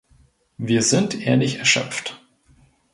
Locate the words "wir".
0.57-0.81